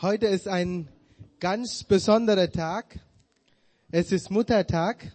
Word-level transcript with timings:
Heute 0.00 0.26
ist 0.28 0.46
ein 0.46 0.88
ganz 1.40 1.82
besonderer 1.82 2.52
Tag. 2.52 3.00
Es 3.90 4.12
ist 4.12 4.30
Muttertag. 4.30 5.10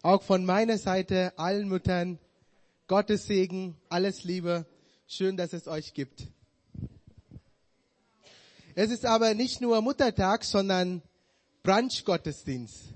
Auch 0.00 0.22
von 0.22 0.46
meiner 0.46 0.78
Seite 0.78 1.34
allen 1.38 1.68
Müttern 1.68 2.18
Gottes 2.88 3.26
Segen, 3.26 3.76
alles 3.90 4.24
Liebe. 4.24 4.64
Schön, 5.06 5.36
dass 5.36 5.52
es 5.52 5.68
euch 5.68 5.92
gibt. 5.92 6.26
Es 8.74 8.90
ist 8.90 9.04
aber 9.04 9.34
nicht 9.34 9.60
nur 9.60 9.82
Muttertag, 9.82 10.44
sondern 10.44 11.02
Brunch-Gottesdienst. 11.62 12.94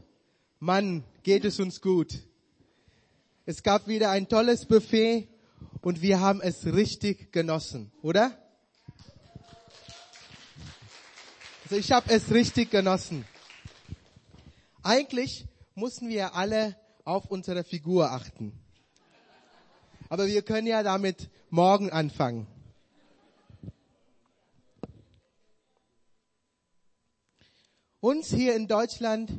Mann, 0.61 1.05
geht 1.23 1.45
es 1.45 1.61
uns 1.61 1.83
gut. 1.83 2.23
Es 3.45 3.63
gab 3.63 3.87
wieder 3.87 4.13
ein 4.13 4.31
tolles 4.31 4.65
Buffet 4.65 5.29
und 5.83 6.01
wir 6.01 6.21
haben 6.21 6.41
es 6.41 6.65
richtig 6.65 7.33
genossen, 7.33 7.93
oder? 8.01 8.46
Also 11.67 11.79
ich 11.79 11.91
habe 11.91 12.09
es 12.15 12.31
richtig 12.31 12.71
genossen. 12.71 13.25
Eigentlich 14.85 15.47
mussten 15.75 16.09
wir 16.09 16.37
alle 16.37 16.77
auf 17.05 17.29
unsere 17.29 17.65
Figur 17.65 18.13
achten. 18.13 18.53
Aber 20.09 20.29
wir 20.29 20.43
können 20.43 20.69
ja 20.69 20.85
damit 20.85 21.29
morgen 21.51 21.91
anfangen. 21.91 22.47
Uns 27.99 28.29
hier 28.29 28.55
in 28.55 28.69
Deutschland 28.69 29.33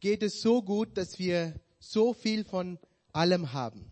geht 0.00 0.22
es 0.22 0.42
so 0.42 0.60
gut, 0.60 0.98
dass 0.98 1.18
wir 1.18 1.58
so 1.78 2.12
viel 2.12 2.44
von 2.44 2.78
allem 3.14 3.54
haben. 3.54 3.88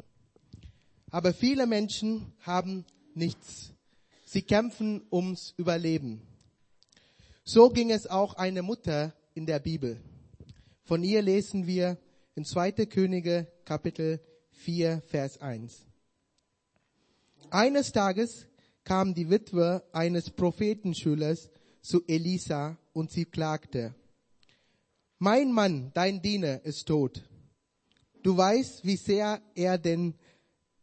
Aber 1.10 1.32
viele 1.32 1.66
Menschen 1.66 2.34
haben 2.40 2.84
nichts. 3.14 3.72
Sie 4.26 4.42
kämpfen 4.42 5.06
ums 5.10 5.54
Überleben. 5.56 6.27
So 7.50 7.70
ging 7.70 7.90
es 7.90 8.06
auch 8.06 8.34
eine 8.34 8.60
Mutter 8.60 9.14
in 9.32 9.46
der 9.46 9.58
Bibel. 9.58 9.98
Von 10.82 11.02
ihr 11.02 11.22
lesen 11.22 11.66
wir 11.66 11.96
in 12.34 12.44
2. 12.44 12.72
Könige 12.84 13.50
Kapitel 13.64 14.20
4, 14.50 15.00
Vers 15.00 15.40
1. 15.40 15.86
Eines 17.48 17.92
Tages 17.92 18.46
kam 18.84 19.14
die 19.14 19.30
Witwe 19.30 19.82
eines 19.92 20.28
Prophetenschülers 20.28 21.48
zu 21.80 22.02
Elisa 22.06 22.76
und 22.92 23.10
sie 23.10 23.24
klagte, 23.24 23.94
mein 25.16 25.50
Mann, 25.50 25.90
dein 25.94 26.20
Diener, 26.20 26.62
ist 26.66 26.86
tot. 26.86 27.24
Du 28.22 28.36
weißt, 28.36 28.84
wie 28.84 28.96
sehr 28.96 29.40
er 29.54 29.78
den, 29.78 30.18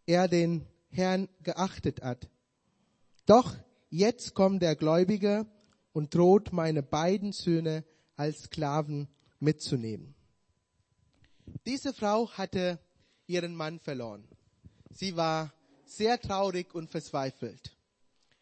er 0.07 0.27
den 0.27 0.65
Herrn 0.89 1.29
geachtet 1.43 2.01
hat. 2.01 2.27
Doch 3.27 3.55
jetzt 3.91 4.33
kommt 4.33 4.63
der 4.63 4.75
Gläubige 4.75 5.45
und 5.95 6.13
droht 6.13 6.51
meine 6.51 6.83
beiden 6.83 7.31
Söhne 7.31 7.85
als 8.17 8.43
Sklaven 8.43 9.07
mitzunehmen. 9.39 10.13
Diese 11.65 11.93
Frau 11.93 12.29
hatte 12.31 12.79
ihren 13.27 13.55
Mann 13.55 13.79
verloren. 13.79 14.27
Sie 14.91 15.15
war 15.15 15.53
sehr 15.85 16.19
traurig 16.19 16.75
und 16.75 16.89
verzweifelt. 16.89 17.77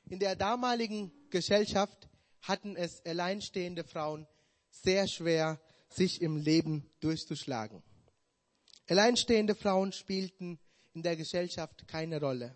In 0.09 0.17
der 0.17 0.35
damaligen 0.35 1.11
Gesellschaft 1.29 2.09
hatten 2.41 2.75
es 2.75 3.05
alleinstehende 3.05 3.83
Frauen 3.83 4.25
sehr 4.71 5.07
schwer, 5.07 5.61
sich 5.89 6.23
im 6.23 6.37
Leben 6.37 6.89
durchzuschlagen. 7.01 7.83
Alleinstehende 8.89 9.53
Frauen 9.53 9.91
spielten 9.91 10.57
in 10.95 11.03
der 11.03 11.15
Gesellschaft 11.15 11.87
keine 11.87 12.19
Rolle. 12.19 12.55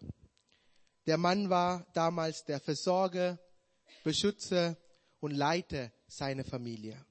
Der 1.06 1.18
Mann 1.18 1.52
war 1.52 1.86
damals 1.94 2.46
der 2.46 2.60
Versorger, 2.60 3.38
Beschützer 4.04 4.76
und 5.28 5.36
leite 5.36 5.92
seine 6.08 6.46
Familie. 6.46 7.06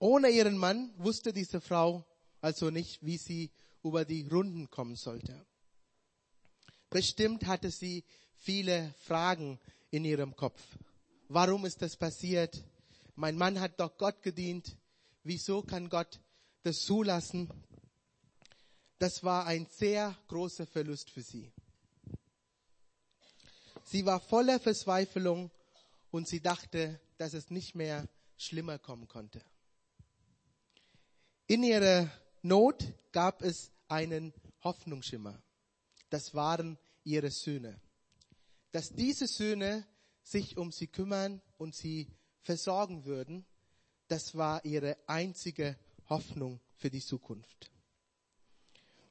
Ohne 0.00 0.30
ihren 0.30 0.58
Mann 0.58 0.92
wusste 0.96 1.32
diese 1.32 1.60
Frau 1.60 2.04
also 2.40 2.70
nicht, 2.70 2.98
wie 3.06 3.18
sie 3.18 3.52
über 3.84 4.04
die 4.04 4.26
Runden 4.26 4.68
kommen 4.68 4.96
sollte. 4.96 5.46
Bestimmt 6.90 7.46
hatte 7.46 7.70
sie 7.70 8.04
viele 8.34 8.92
Fragen 8.98 9.60
in 9.92 10.04
ihrem 10.04 10.34
Kopf. 10.34 10.60
Warum 11.28 11.64
ist 11.64 11.80
das 11.80 11.96
passiert? 11.96 12.64
Mein 13.14 13.36
Mann 13.36 13.60
hat 13.60 13.78
doch 13.78 13.96
Gott 13.96 14.22
gedient. 14.22 14.76
Wieso 15.22 15.62
kann 15.62 15.88
Gott 15.88 16.18
das 16.64 16.80
zulassen? 16.80 17.48
Das 18.98 19.22
war 19.22 19.46
ein 19.46 19.68
sehr 19.70 20.18
großer 20.26 20.66
Verlust 20.66 21.10
für 21.10 21.22
sie. 21.22 21.52
Sie 23.90 24.04
war 24.04 24.20
voller 24.20 24.60
Verzweiflung 24.60 25.50
und 26.10 26.28
sie 26.28 26.42
dachte, 26.42 27.00
dass 27.16 27.32
es 27.32 27.48
nicht 27.48 27.74
mehr 27.74 28.06
schlimmer 28.36 28.78
kommen 28.78 29.08
konnte. 29.08 29.42
In 31.46 31.62
ihrer 31.62 32.10
Not 32.42 32.84
gab 33.12 33.40
es 33.40 33.72
einen 33.88 34.34
Hoffnungsschimmer. 34.62 35.42
Das 36.10 36.34
waren 36.34 36.76
ihre 37.02 37.30
Söhne. 37.30 37.80
Dass 38.72 38.90
diese 38.90 39.26
Söhne 39.26 39.86
sich 40.22 40.58
um 40.58 40.70
sie 40.70 40.88
kümmern 40.88 41.40
und 41.56 41.74
sie 41.74 42.08
versorgen 42.42 43.06
würden, 43.06 43.46
das 44.08 44.34
war 44.34 44.62
ihre 44.66 44.98
einzige 45.06 45.78
Hoffnung 46.10 46.60
für 46.76 46.90
die 46.90 47.00
Zukunft. 47.00 47.70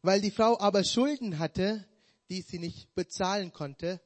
Weil 0.03 0.21
die 0.21 0.29
Frau 0.29 0.59
aber 0.59 0.83
Schulden 0.83 1.39
hatte, 1.39 1.83
die 2.29 2.43
sie 2.43 2.59
nicht 2.59 2.93
bezahlen 2.93 3.51
konnte, 3.51 3.99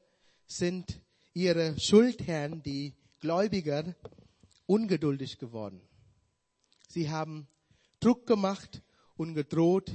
sind 0.56 1.00
ihre 1.34 1.78
Schuldherren, 1.78 2.62
die 2.62 2.94
Gläubiger, 3.20 3.94
ungeduldig 4.66 5.38
geworden. 5.38 5.80
Sie 6.88 7.10
haben 7.10 7.48
Druck 8.00 8.26
gemacht 8.26 8.82
und 9.16 9.34
gedroht, 9.34 9.90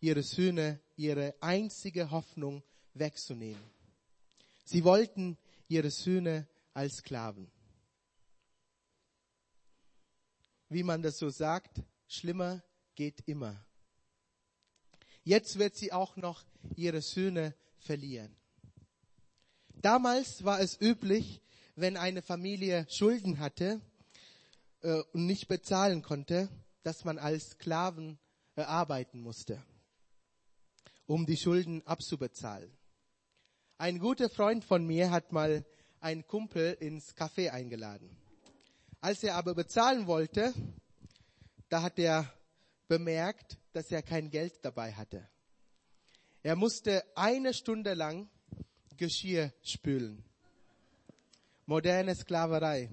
ihre 0.00 0.22
Söhne, 0.22 0.80
ihre 0.96 1.34
einzige 1.40 2.10
Hoffnung 2.10 2.62
wegzunehmen. 2.94 3.62
Sie 4.64 4.84
wollten 4.84 5.36
ihre 5.68 5.90
Söhne 5.90 6.48
als 6.72 6.96
Sklaven. 6.96 7.50
Wie 10.68 10.82
man 10.82 11.02
das 11.02 11.18
so 11.18 11.28
sagt, 11.28 11.82
schlimmer 12.06 12.62
geht 12.94 13.20
immer. 13.26 13.64
Jetzt 15.22 15.58
wird 15.58 15.76
sie 15.76 15.92
auch 15.92 16.16
noch 16.16 16.44
ihre 16.76 17.02
Söhne 17.02 17.54
verlieren. 17.78 18.39
Damals 19.82 20.44
war 20.44 20.60
es 20.60 20.78
üblich, 20.78 21.40
wenn 21.74 21.96
eine 21.96 22.20
Familie 22.20 22.86
Schulden 22.90 23.38
hatte 23.38 23.80
äh, 24.82 25.00
und 25.12 25.24
nicht 25.24 25.48
bezahlen 25.48 26.02
konnte, 26.02 26.50
dass 26.82 27.04
man 27.04 27.18
als 27.18 27.52
Sklaven 27.52 28.18
äh, 28.56 28.62
arbeiten 28.62 29.20
musste, 29.20 29.62
um 31.06 31.24
die 31.24 31.38
Schulden 31.38 31.86
abzubezahlen. 31.86 32.70
Ein 33.78 33.98
guter 33.98 34.28
Freund 34.28 34.66
von 34.66 34.86
mir 34.86 35.10
hat 35.10 35.32
mal 35.32 35.64
einen 36.00 36.26
Kumpel 36.26 36.76
ins 36.80 37.16
Café 37.16 37.48
eingeladen. 37.48 38.14
Als 39.00 39.22
er 39.22 39.36
aber 39.36 39.54
bezahlen 39.54 40.06
wollte, 40.06 40.52
da 41.70 41.80
hat 41.80 41.98
er 41.98 42.30
bemerkt, 42.86 43.56
dass 43.72 43.90
er 43.90 44.02
kein 44.02 44.28
Geld 44.30 44.62
dabei 44.62 44.92
hatte. 44.92 45.26
Er 46.42 46.56
musste 46.56 47.02
eine 47.16 47.54
Stunde 47.54 47.94
lang 47.94 48.28
Geschirr 49.00 49.50
spülen. 49.62 50.22
Moderne 51.64 52.14
Sklaverei. 52.14 52.90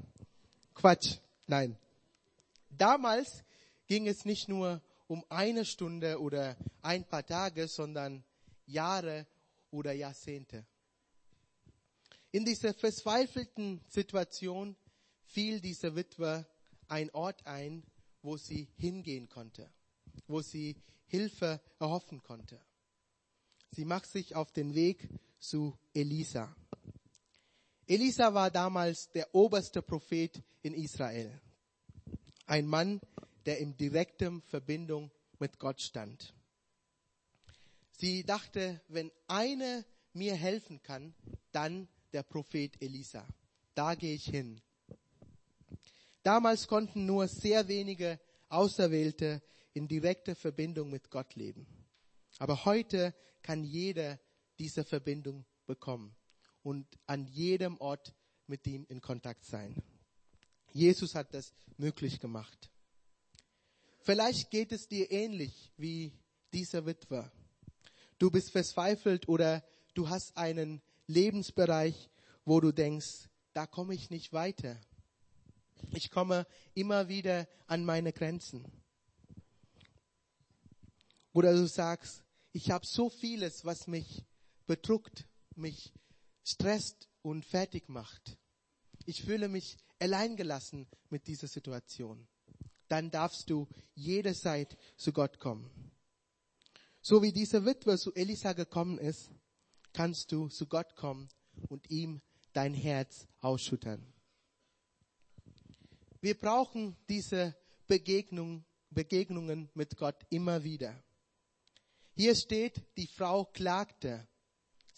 Quatsch. 0.74 1.18
Nein. 1.48 1.78
Damals 2.70 3.44
ging 3.88 4.08
es 4.08 4.24
nicht 4.24 4.48
nur 4.48 4.82
um 5.08 5.26
eine 5.28 5.66
Stunde 5.66 6.22
oder 6.22 6.56
ein 6.82 7.04
paar 7.04 7.26
Tage, 7.26 7.68
sondern 7.68 8.24
Jahre 8.68 9.28
oder 9.70 9.92
Jahrzehnte. 9.92 10.66
In 12.32 12.46
dieser 12.46 12.74
verzweifelten 12.74 13.82
Situation 13.90 14.78
fiel 15.26 15.60
diese 15.60 15.94
Witwe 15.94 16.48
ein 16.88 17.10
Ort 17.10 17.46
ein, 17.46 17.84
wo 18.22 18.38
sie 18.38 18.70
hingehen 18.78 19.28
konnte, 19.28 19.70
wo 20.26 20.40
sie 20.40 20.78
Hilfe 21.08 21.60
erhoffen 21.82 22.24
konnte. 22.24 22.62
Sie 23.72 23.84
macht 23.84 24.10
sich 24.10 24.36
auf 24.36 24.54
den 24.54 24.74
Weg 24.74 25.10
zu 25.40 25.78
Elisa. 25.94 26.56
Elisa 27.86 28.34
war 28.34 28.52
damals 28.52 29.10
der 29.12 29.34
oberste 29.34 29.82
Prophet 29.82 30.42
in 30.62 30.74
Israel. 30.74 31.42
Ein 32.46 32.68
Mann, 32.68 33.00
der 33.46 33.60
in 33.60 33.78
direktem 33.78 34.42
Verbindung 34.42 35.12
mit 35.40 35.58
Gott 35.60 35.82
stand. 35.82 36.34
Sie 37.92 38.24
dachte, 38.24 38.82
wenn 38.90 39.12
einer 39.28 39.86
mir 40.14 40.36
helfen 40.36 40.82
kann, 40.84 41.14
dann 41.52 41.88
der 42.14 42.24
Prophet 42.24 42.82
Elisa. 42.82 43.26
Da 43.74 43.96
gehe 43.96 44.16
ich 44.16 44.26
hin. 44.26 44.62
Damals 46.24 46.68
konnten 46.68 47.06
nur 47.06 47.28
sehr 47.28 47.68
wenige 47.68 48.20
Auserwählte 48.50 49.42
in 49.74 49.88
direkter 49.88 50.36
Verbindung 50.36 50.90
mit 50.90 51.10
Gott 51.10 51.36
leben. 51.36 51.68
Aber 52.40 52.66
heute 52.66 53.16
kann 53.42 53.64
jeder 53.64 54.20
diese 54.60 54.84
Verbindung 54.84 55.46
bekommen. 55.66 56.16
und 56.64 56.86
an 57.06 57.26
jedem 57.28 57.78
Ort 57.78 58.14
mit 58.46 58.68
ihm 58.68 58.86
in 58.90 59.00
Kontakt 59.00 59.46
sein. 59.46 59.74
Jesus 60.74 61.16
hat 61.16 61.34
das 61.34 61.54
möglich 61.78 62.20
gemacht. 62.20 62.70
Vielleicht 64.02 64.52
geht 64.52 64.74
es 64.74 64.90
dir 64.90 65.10
ähnlich 65.10 65.72
wie 65.78 66.12
dieser 66.52 66.86
Witwer. 66.86 67.32
Du 68.20 68.30
bist 68.30 68.52
verzweifelt 68.52 69.30
oder 69.30 69.64
du 69.94 70.10
hast 70.10 70.36
einen 70.36 70.82
Lebensbereich, 71.08 72.10
wo 72.44 72.60
du 72.60 72.74
denkst, 72.74 73.30
da 73.54 73.66
komme 73.66 73.94
ich 73.94 74.10
nicht 74.10 74.34
weiter. 74.34 74.78
Ich 75.92 76.10
komme 76.10 76.46
immer 76.74 77.08
wieder 77.08 77.48
an 77.68 77.86
meine 77.86 78.12
Grenzen. 78.12 78.66
Oder 81.32 81.54
du 81.54 81.68
sagst, 81.68 82.24
ich 82.52 82.72
habe 82.72 82.86
so 82.86 83.10
vieles, 83.10 83.64
was 83.64 83.88
mich 83.88 84.26
bedruckt, 84.68 85.28
mich 85.56 85.94
stresst 86.44 87.10
und 87.22 87.46
fertig 87.46 87.90
macht. 87.90 88.38
Ich 89.06 89.24
fühle 89.24 89.48
mich 89.48 89.78
alleingelassen 90.00 90.88
mit 91.10 91.28
dieser 91.28 91.48
Situation. 91.48 92.28
Dann 92.88 93.10
darfst 93.12 93.50
du 93.50 93.68
jederzeit 93.96 94.78
zu 94.96 95.12
Gott 95.12 95.40
kommen. 95.40 95.72
So 97.02 97.22
wie 97.22 97.32
diese 97.32 97.66
Witwe 97.66 97.98
zu 97.98 98.14
Elisa 98.14 98.54
gekommen 98.54 98.98
ist, 98.98 99.32
kannst 99.94 100.32
du 100.32 100.48
zu 100.50 100.68
Gott 100.68 100.96
kommen 100.96 101.30
und 101.70 101.90
ihm 101.90 102.22
dein 102.54 102.74
Herz 102.74 103.28
ausschüttern. 103.40 104.14
Wir 106.22 106.38
brauchen 106.38 106.98
diese 107.08 107.56
Begegnung, 107.88 108.66
Begegnungen 108.90 109.70
mit 109.74 109.96
Gott 109.96 110.26
immer 110.30 110.64
wieder. 110.64 111.04
Hier 112.16 112.36
steht, 112.36 112.84
die 112.98 113.08
Frau 113.08 113.46
klagte. 113.46 114.28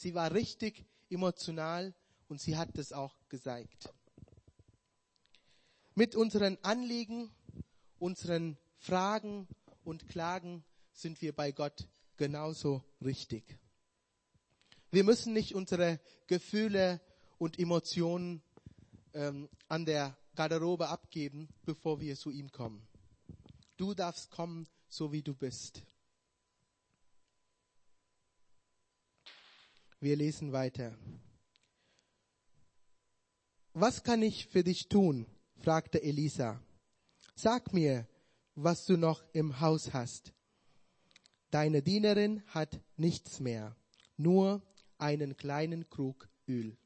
Sie 0.01 0.15
war 0.15 0.31
richtig 0.31 0.85
emotional 1.09 1.93
und 2.29 2.39
sie 2.39 2.55
hat 2.55 2.77
es 2.77 2.93
auch 2.93 3.17
gezeigt. 3.27 3.93
Mit 5.93 6.15
unseren 6.15 6.57
Anliegen, 6.61 7.29
unseren 7.97 8.57
Fragen 8.77 9.45
und 9.83 10.07
Klagen 10.07 10.63
sind 10.93 11.21
wir 11.21 11.35
bei 11.35 11.51
Gott 11.51 11.89
genauso 12.15 12.81
richtig. 13.03 13.59
Wir 14.89 15.03
müssen 15.03 15.33
nicht 15.33 15.53
unsere 15.53 15.99
Gefühle 16.27 17.01
und 17.37 17.59
Emotionen 17.59 18.41
ähm, 19.13 19.49
an 19.67 19.83
der 19.83 20.17
Garderobe 20.35 20.87
abgeben, 20.87 21.49
bevor 21.65 21.99
wir 21.99 22.15
zu 22.15 22.29
ihm 22.29 22.53
kommen. 22.53 22.87
Du 23.75 23.93
darfst 23.93 24.31
kommen, 24.31 24.65
so 24.87 25.11
wie 25.11 25.23
du 25.23 25.35
bist. 25.35 25.83
Wir 30.01 30.15
lesen 30.15 30.53
weiter. 30.53 30.97
Was 33.73 34.01
kann 34.03 34.21
ich 34.21 34.47
für 34.47 34.63
dich 34.63 34.87
tun? 34.87 35.25
fragte 35.57 36.01
Elisa. 36.01 36.63
Sag 37.35 37.73
mir, 37.73 38.07
was 38.55 38.85
du 38.85 38.95
noch 38.95 39.21
im 39.33 39.59
Haus 39.59 39.91
hast. 39.91 40.31
Deine 41.51 41.81
Dienerin 41.81 42.43
hat 42.47 42.79
nichts 42.95 43.41
mehr, 43.41 43.75
nur 44.15 44.61
einen 44.97 45.35
kleinen 45.35 45.89
Krug 45.89 46.29
Öl. 46.47 46.77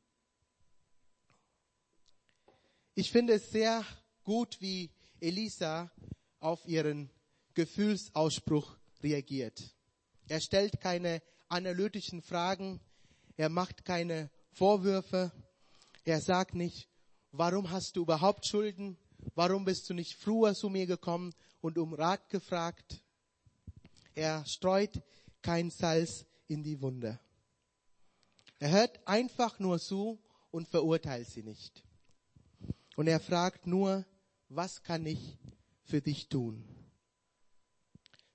Ich 2.95 3.11
finde 3.11 3.33
es 3.33 3.51
sehr 3.51 3.85
gut, 4.23 4.59
wie 4.59 4.89
Elisa 5.19 5.91
auf 6.39 6.65
ihren 6.67 7.11
Gefühlsausspruch 7.53 8.75
reagiert. 9.03 9.75
Er 10.27 10.41
stellt 10.41 10.81
keine 10.81 11.21
analytischen 11.47 12.23
Fragen, 12.23 12.79
er 13.37 13.49
macht 13.49 13.85
keine 13.85 14.29
Vorwürfe, 14.51 15.31
er 16.05 16.21
sagt 16.21 16.53
nicht, 16.55 16.89
warum 17.31 17.69
hast 17.71 17.95
du 17.95 18.01
überhaupt 18.01 18.45
Schulden, 18.45 18.97
warum 19.35 19.65
bist 19.65 19.89
du 19.89 19.93
nicht 19.93 20.15
früher 20.15 20.53
zu 20.53 20.69
mir 20.69 20.85
gekommen 20.85 21.33
und 21.61 21.77
um 21.77 21.93
Rat 21.93 22.29
gefragt. 22.29 23.01
Er 24.15 24.45
streut 24.45 25.01
kein 25.41 25.71
Salz 25.71 26.25
in 26.47 26.61
die 26.61 26.79
Wunde. 26.81 27.19
Er 28.59 28.71
hört 28.71 29.07
einfach 29.07 29.59
nur 29.59 29.79
zu 29.79 30.21
und 30.51 30.67
verurteilt 30.67 31.27
sie 31.27 31.43
nicht. 31.43 31.83
Und 32.95 33.07
er 33.07 33.19
fragt 33.19 33.65
nur, 33.65 34.05
was 34.49 34.83
kann 34.83 35.05
ich 35.05 35.37
für 35.83 36.01
dich 36.01 36.29
tun? 36.29 36.63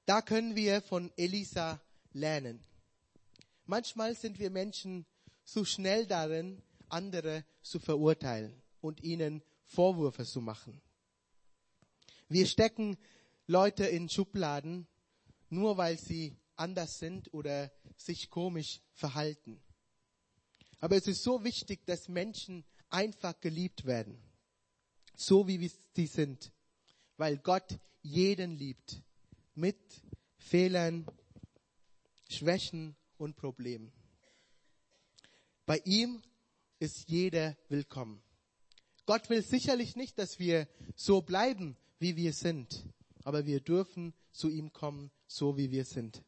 Da 0.05 0.21
können 0.23 0.57
wir 0.57 0.83
von 0.83 1.13
Elisa 1.17 1.81
lernen. 2.13 2.61
Manchmal 3.69 4.17
sind 4.17 4.41
wir 4.41 4.51
Menschen 4.51 5.07
so 5.45 5.65
schnell 5.65 6.07
darin, 6.07 6.61
andere 6.89 7.45
zu 7.63 7.79
verurteilen 7.79 8.61
und 8.81 9.05
ihnen 9.05 9.43
Vorwürfe 9.65 10.25
zu 10.25 10.41
machen. 10.41 10.81
Wir 12.29 12.47
stecken 12.47 12.99
Leute 13.47 13.85
in 13.85 14.09
Schubladen, 14.09 14.89
nur 15.49 15.77
weil 15.77 15.97
sie 15.99 16.37
anders 16.57 16.99
sind 16.99 17.33
oder 17.33 17.71
sich 17.97 18.29
komisch 18.29 18.81
verhalten. 18.93 19.63
Aber 20.81 20.97
es 20.97 21.07
ist 21.07 21.23
so 21.23 21.45
wichtig, 21.45 21.87
dass 21.87 22.09
Menschen 22.09 22.65
einfach 22.89 23.39
geliebt 23.41 23.85
werden 23.85 24.21
so 25.19 25.49
wie 25.49 25.71
sie 25.95 26.07
sind, 26.07 26.53
weil 27.17 27.39
Gott 27.39 27.79
jeden 28.03 28.57
liebt, 28.57 29.03
mit 29.55 29.77
Fehlern, 30.37 31.05
Schwächen 32.31 32.97
und 33.19 33.37
Problemen. 33.37 33.93
Bei 35.67 35.83
ihm 35.85 36.23
ist 36.79 37.05
jeder 37.09 37.57
willkommen. 37.69 38.23
Gott 39.05 39.29
will 39.29 39.43
sicherlich 39.43 39.97
nicht, 39.97 40.19
dass 40.19 40.39
wir 40.39 40.69
so 40.97 41.21
bleiben, 41.21 41.77
wie 41.99 42.17
wir 42.17 42.33
sind, 42.33 42.85
aber 43.25 43.47
wir 43.47 43.61
dürfen 43.61 44.15
zu 44.33 44.49
ihm 44.49 44.73
kommen, 44.73 45.11
so 45.27 45.57
wie 45.57 45.71
wir 45.71 45.85
sind. 45.85 46.23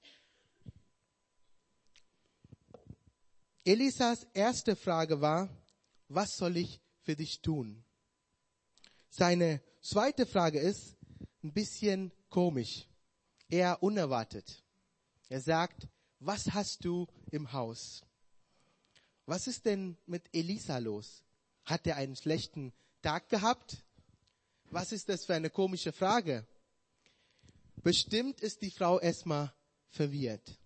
Elisas 3.65 4.27
erste 4.35 4.75
Frage 4.75 5.21
war, 5.21 5.49
was 6.09 6.31
soll 6.37 6.57
ich 6.57 6.81
für 7.03 7.15
dich 7.15 7.41
tun? 7.41 7.85
Seine 9.11 9.63
zweite 9.81 10.27
Frage 10.27 10.59
ist 10.59 10.97
ein 11.43 11.53
bisschen 11.53 12.13
komisch, 12.29 12.89
eher 13.49 13.83
unerwartet. 13.83 14.65
Er 15.29 15.41
sagt, 15.41 15.89
was 16.21 16.53
hast 16.53 16.85
du 16.85 17.09
im 17.31 17.53
Haus? 17.53 18.03
Was 19.27 19.47
ist 19.47 19.65
denn 19.65 19.97
mit 20.07 20.29
Elisa 20.33 20.79
los? 20.79 21.25
Hat 21.65 21.87
er 21.87 21.97
einen 21.97 22.17
schlechten 22.17 22.73
Tag 23.03 23.29
gehabt? 23.29 23.83
Was 24.71 24.93
ist 24.93 25.09
das 25.09 25.25
für 25.25 25.35
eine 25.35 25.51
komische 25.51 25.93
Frage? 25.93 26.47
Bestimmt 27.83 28.41
ist 28.41 28.63
die 28.63 28.71
Frau 28.71 29.01
erstmal 29.01 29.53
verwirrt. 29.89 30.59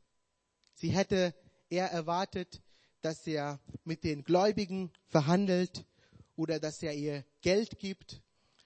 Sie 0.74 0.90
hätte 0.90 1.34
eher 1.70 1.90
erwartet, 1.90 2.60
dass 3.00 3.26
er 3.26 3.60
mit 3.84 4.02
den 4.02 4.24
Gläubigen 4.24 4.90
verhandelt 5.06 5.84
oder 6.36 6.58
dass 6.58 6.82
er 6.82 6.94
ihr 6.94 7.24
Geld 7.42 7.78
gibt 7.78 8.20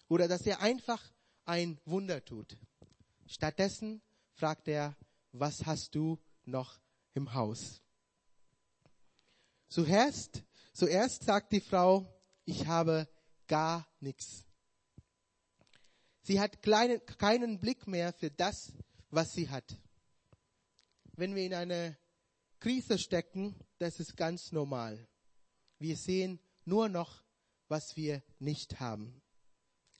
oder 0.09 0.27
dass 0.27 0.47
er 0.47 0.61
einfach 0.63 1.03
ein 1.45 1.79
Wunder 1.85 2.25
tut. 2.25 2.57
Stattdessen 3.27 4.01
fragt 4.33 4.69
er, 4.69 4.97
was 5.33 5.67
hast 5.67 5.95
du 5.95 6.19
noch 6.51 6.81
im 7.15 7.35
Haus? 7.35 7.83
Zuerst, 9.69 10.43
zuerst 10.73 11.25
sagt 11.25 11.53
die 11.53 11.61
Frau, 11.61 12.07
ich 12.45 12.67
habe 12.67 13.09
gar 13.47 13.87
nichts. 14.01 14.45
Sie 16.23 16.41
hat 16.41 16.63
kleinen, 16.63 17.05
keinen 17.07 17.59
Blick 17.59 17.87
mehr 17.87 18.13
für 18.13 18.31
das, 18.31 18.73
was 19.11 19.33
sie 19.33 19.49
hat. 19.49 19.77
Wenn 21.13 21.35
wir 21.35 21.45
in 21.45 21.55
eine 21.55 21.97
Krise 22.61 22.99
stecken, 22.99 23.55
das 23.79 24.01
ist 24.01 24.17
ganz 24.17 24.53
normal. 24.53 25.09
Wir 25.79 25.97
sehen 25.97 26.41
nur 26.65 26.89
noch, 26.89 27.25
was 27.69 27.97
wir 27.97 28.23
nicht 28.39 28.81
haben 28.81 29.23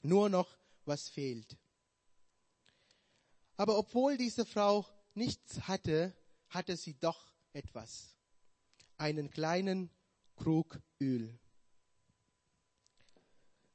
nur 0.01 0.29
noch 0.29 0.57
was 0.85 1.09
fehlt. 1.09 1.57
Aber 3.57 3.77
obwohl 3.77 4.17
diese 4.17 4.45
Frau 4.45 4.85
nichts 5.13 5.67
hatte, 5.67 6.15
hatte 6.49 6.75
sie 6.77 6.95
doch 6.99 7.31
etwas. 7.53 8.15
Einen 8.97 9.29
kleinen 9.29 9.89
Krug 10.35 10.79
Öl. 10.99 11.37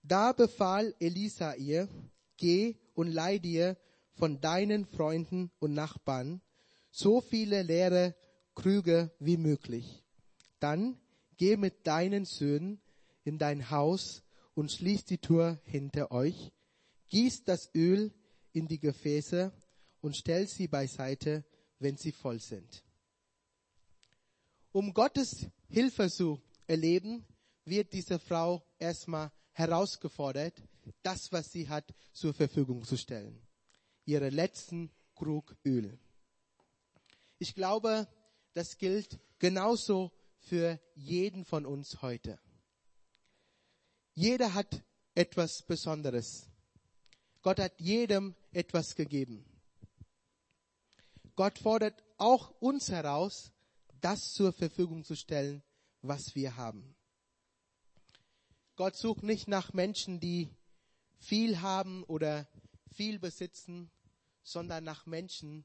Da 0.03 0.33
befahl 0.33 0.95
Elisa 0.99 1.55
ihr, 1.55 1.89
geh 2.37 2.77
und 2.95 3.09
leih 3.09 3.39
dir 3.39 3.77
von 4.13 4.41
deinen 4.41 4.85
Freunden 4.85 5.51
und 5.59 5.73
Nachbarn 5.73 6.43
so 6.91 7.21
viele 7.21 7.63
leere 7.63 8.15
Krüge 8.55 9.11
wie 9.19 9.37
möglich. 9.37 10.05
Dann 10.61 11.01
geh 11.37 11.57
mit 11.57 11.87
deinen 11.87 12.25
Söhnen 12.25 12.81
in 13.25 13.39
dein 13.39 13.71
Haus 13.71 14.23
und 14.55 14.71
schließt 14.71 15.11
die 15.11 15.19
Tür 15.19 15.59
hinter 15.65 16.13
euch, 16.13 16.53
gießt 17.09 17.49
das 17.49 17.75
Öl 17.75 18.13
in 18.53 18.69
die 18.69 18.79
Gefäße 18.79 19.53
und 20.01 20.17
stellt 20.17 20.51
sie 20.51 20.69
beiseite, 20.69 21.45
wenn 21.85 21.97
sie 21.97 22.13
voll 22.13 22.41
sind. 22.41 22.83
Um 24.73 24.93
Gottes 24.93 25.47
Hilfe 25.69 26.11
zu 26.11 26.41
erleben, 26.67 27.25
wird 27.65 27.93
diese 27.93 28.19
Frau 28.19 28.67
erstmal 28.79 29.31
herausgefordert, 29.53 30.61
das, 31.03 31.31
was 31.31 31.53
sie 31.53 31.69
hat, 31.69 31.95
zur 32.13 32.35
Verfügung 32.35 32.85
zu 32.85 32.97
stellen. 32.97 33.41
Ihre 34.07 34.31
letzten 34.31 34.91
Krug 35.15 35.55
Öl. 35.65 35.99
Ich 37.39 37.55
glaube, 37.55 38.09
das 38.55 38.79
gilt 38.79 39.21
genauso 39.39 40.11
für 40.39 40.81
jeden 40.95 41.45
von 41.45 41.67
uns 41.67 42.01
heute. 42.03 42.39
Jeder 44.15 44.55
hat 44.55 44.83
etwas 45.15 45.63
Besonderes. 45.67 46.49
Gott 47.43 47.61
hat 47.61 47.79
jedem 47.79 48.35
etwas 48.53 48.95
gegeben. 48.95 49.45
Gott 51.37 51.59
fordert 51.59 52.03
auch 52.17 52.51
uns 52.61 52.91
heraus, 52.91 53.53
das 54.01 54.33
zur 54.33 54.53
Verfügung 54.53 55.05
zu 55.05 55.17
stellen, 55.17 55.63
was 56.03 56.35
wir 56.35 56.57
haben. 56.57 56.95
Gott 58.77 58.97
sucht 58.97 59.23
nicht 59.23 59.49
nach 59.49 59.73
Menschen, 59.73 60.21
die 60.21 60.49
viel 61.19 61.61
haben 61.61 62.05
oder 62.05 62.47
viel 62.93 63.19
besitzen, 63.19 63.91
sondern 64.43 64.85
nach 64.85 65.07
Menschen, 65.07 65.65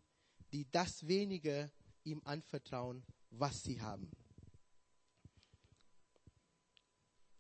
die 0.52 0.70
das 0.72 1.08
wenige 1.08 1.72
ihm 2.04 2.22
anvertrauen, 2.24 3.04
was 3.30 3.64
sie 3.64 3.82
haben. 3.82 4.10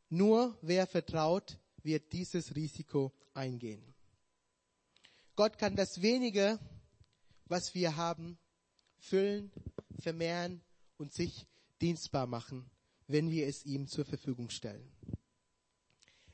Nur 0.09 0.57
wer 0.61 0.87
vertraut, 0.87 1.57
wird 1.83 2.11
dieses 2.13 2.55
Risiko 2.55 3.13
eingehen. 3.33 3.93
Gott 5.35 5.57
kann 5.57 5.75
das 5.75 6.01
wenige, 6.01 6.59
was 7.49 7.73
wir 7.75 7.95
haben, 7.95 8.37
füllen, 8.99 9.51
vermehren 9.99 10.61
und 10.97 11.13
sich 11.13 11.45
dienstbar 11.81 12.27
machen, 12.27 12.69
wenn 13.07 13.29
wir 13.29 13.47
es 13.47 13.65
ihm 13.65 13.87
zur 13.87 14.05
Verfügung 14.05 14.49
stellen. 14.49 14.91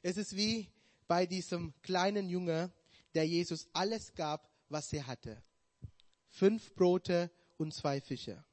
Es 0.02 0.18
ist 0.18 0.36
wie 0.36 0.70
bei 1.08 1.26
diesem 1.26 1.74
kleinen 1.82 2.30
Junge, 2.30 2.72
der 3.14 3.28
Jesus 3.28 3.68
alles 3.74 4.14
gab, 4.14 4.52
was 4.70 4.92
er 4.94 5.08
hatte. 5.08 5.42
Fünf 6.30 6.74
Brote 6.76 7.32
und 7.58 7.74
zwei 7.74 8.02
Fische. 8.02 8.44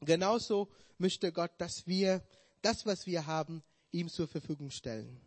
Genauso 0.00 0.68
möchte 0.98 1.30
Gott, 1.30 1.52
dass 1.58 1.86
wir 1.86 2.24
das, 2.62 2.86
was 2.86 3.06
wir 3.06 3.26
haben, 3.26 3.62
ihm 3.90 4.08
zur 4.08 4.26
Verfügung 4.26 4.70
stellen. 4.70 5.20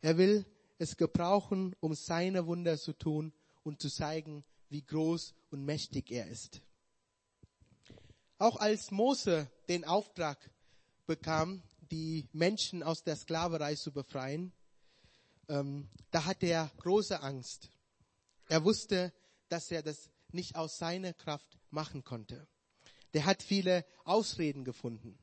Er 0.00 0.16
will 0.16 0.46
es 0.78 0.96
gebrauchen, 0.96 1.74
um 1.80 1.94
seine 1.94 2.46
Wunder 2.46 2.78
zu 2.78 2.92
tun 2.92 3.32
und 3.64 3.80
zu 3.80 3.90
zeigen, 3.90 4.44
wie 4.70 4.82
groß 4.82 5.34
und 5.50 5.64
mächtig 5.64 6.10
er 6.10 6.26
ist. 6.26 6.62
Auch 8.38 8.56
als 8.56 8.90
Mose 8.90 9.50
den 9.68 9.84
Auftrag 9.84 10.50
bekam, 11.06 11.62
die 11.90 12.28
Menschen 12.32 12.82
aus 12.82 13.02
der 13.02 13.16
Sklaverei 13.16 13.74
zu 13.74 13.92
befreien, 13.92 14.52
ähm, 15.48 15.90
da 16.10 16.24
hatte 16.24 16.46
er 16.46 16.70
große 16.78 17.20
Angst. 17.20 17.68
Er 18.48 18.64
wusste, 18.64 19.12
dass 19.48 19.70
er 19.70 19.82
das 19.82 20.08
nicht 20.32 20.56
aus 20.56 20.78
seiner 20.78 21.12
Kraft 21.12 21.58
machen 21.70 22.04
konnte. 22.04 22.46
Der 23.12 23.26
hat 23.26 23.42
viele 23.42 23.84
Ausreden 24.04 24.64
gefunden. 24.64 25.18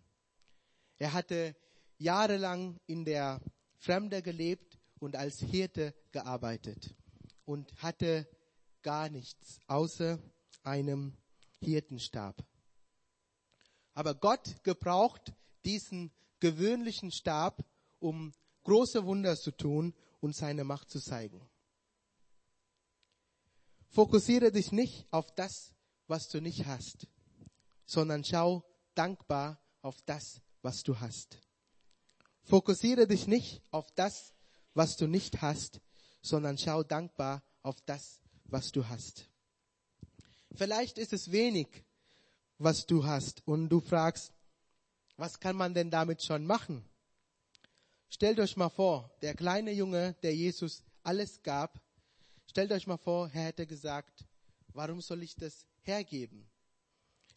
Er 0.98 1.14
hatte 1.14 1.56
jahrelang 1.98 2.80
in 2.86 3.06
der 3.06 3.42
Fremde 3.78 4.22
gelebt 4.22 4.78
und 5.00 5.16
als 5.16 5.40
Hirte 5.40 5.94
gearbeitet 6.12 6.94
und 7.46 7.74
hatte 7.82 8.28
gar 8.82 9.10
nichts 9.10 9.60
außer 9.68 10.20
einem 10.64 11.18
Hirtenstab. 11.60 12.46
Aber 13.94 14.14
Gott 14.14 14.64
gebraucht 14.64 15.34
diesen 15.66 16.12
gewöhnlichen 16.40 17.12
Stab, 17.12 17.66
um 18.00 18.34
große 18.64 19.06
Wunder 19.06 19.36
zu 19.36 19.52
tun 19.52 19.94
und 20.20 20.36
seine 20.36 20.64
Macht 20.64 20.90
zu 20.90 21.00
zeigen. 21.00 21.42
Fokussiere 23.90 24.52
dich 24.52 24.72
nicht 24.72 25.08
auf 25.12 25.34
das, 25.34 25.74
was 26.08 26.28
du 26.28 26.42
nicht 26.42 26.66
hast, 26.66 27.08
sondern 27.86 28.24
schau 28.24 28.64
dankbar 28.94 29.60
auf 29.82 30.02
das, 30.06 30.42
was 30.62 30.84
du 30.84 31.00
hast. 31.00 31.40
Fokussiere 32.44 33.08
dich 33.08 33.28
nicht 33.28 33.62
auf 33.72 33.92
das, 33.96 34.34
was 34.74 34.96
du 34.96 35.08
nicht 35.08 35.42
hast, 35.42 35.82
sondern 36.22 36.58
schau 36.58 36.84
dankbar 36.84 37.44
auf 37.64 37.82
das, 37.82 38.22
was 38.50 38.72
du 38.72 38.88
hast. 38.88 39.30
Vielleicht 40.54 40.98
ist 40.98 41.14
es 41.14 41.32
wenig, 41.32 41.68
was 42.58 42.86
du 42.86 43.06
hast 43.06 43.46
und 43.48 43.70
du 43.70 43.80
fragst, 43.80 44.34
was 45.16 45.40
kann 45.40 45.56
man 45.56 45.74
denn 45.74 45.90
damit 45.92 46.24
schon 46.24 46.46
machen? 46.46 46.84
Stellt 48.10 48.40
euch 48.40 48.56
mal 48.56 48.70
vor, 48.70 49.12
der 49.22 49.36
kleine 49.36 49.72
Junge, 49.72 50.16
der 50.24 50.36
Jesus 50.36 50.84
alles 51.04 51.42
gab, 51.44 51.82
stellt 52.48 52.72
euch 52.72 52.88
mal 52.88 52.98
vor, 52.98 53.30
er 53.34 53.46
hätte 53.46 53.68
gesagt, 53.68 54.26
warum 54.70 55.02
soll 55.02 55.24
ich 55.24 55.36
das 55.36 55.66
hergeben? 55.82 56.50